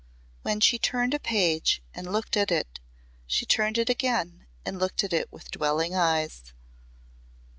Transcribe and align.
When 0.41 0.61
she 0.61 0.79
turned 0.79 1.13
a 1.13 1.19
page 1.19 1.83
and 1.93 2.11
looked 2.11 2.35
at 2.35 2.49
it 2.49 2.79
she 3.27 3.45
turned 3.45 3.77
it 3.77 3.87
again 3.87 4.47
and 4.65 4.79
looked 4.79 5.03
at 5.03 5.13
it 5.13 5.31
with 5.31 5.51
dwelling 5.51 5.93
eyes. 5.93 6.53